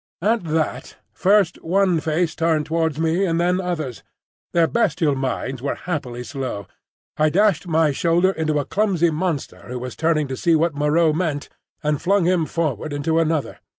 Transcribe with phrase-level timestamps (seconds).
[0.23, 4.01] At that, first one face turned towards me and then others.
[4.51, 6.65] Their bestial minds were happily slow.
[7.17, 11.13] I dashed my shoulder into a clumsy monster who was turning to see what Moreau
[11.13, 11.49] meant,
[11.83, 13.59] and flung him forward into another.